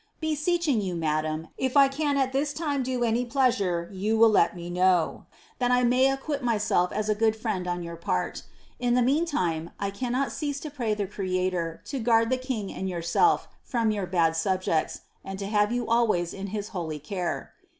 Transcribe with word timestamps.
■Beseeching 0.19 0.81
you, 0.83 0.95
madame, 0.95 1.49
if 1.59 1.75
T 1.75 1.87
can 1.89 2.17
at 2.17 2.33
this 2.33 2.53
time 2.53 2.81
do 2.81 2.93
yon 2.93 3.03
any 3.03 3.23
pleasure, 3.23 3.87
you 3.93 4.17
will 4.17 4.31
let 4.31 4.55
me 4.55 4.67
know, 4.67 5.27
that 5.59 5.69
I 5.69 5.83
may 5.83 6.09
acquit 6.11 6.41
myself 6.43 6.91
as 6.91 7.07
a 7.07 7.13
good 7.13 7.35
friend 7.35 7.67
on 7.67 7.83
your 7.83 7.97
part 7.97 8.41
In 8.79 8.95
the 8.95 9.01
Bsantime, 9.03 9.69
I 9.79 9.91
cannot 9.91 10.31
cease 10.31 10.59
to 10.61 10.71
pray 10.71 10.95
the 10.95 11.05
Creator 11.05 11.83
to 11.85 11.99
guard 11.99 12.31
the 12.31 12.37
king 12.37 12.73
and 12.73 12.89
yourself 12.89 13.47
iVou 13.71 13.91
foor 13.93 14.09
bad 14.09 14.35
subjects, 14.35 15.01
and 15.23 15.37
to 15.37 15.45
have 15.45 15.71
you 15.71 15.87
always 15.87 16.33
in 16.33 16.47
his 16.47 16.69
holy 16.69 16.97
care. 16.97 17.51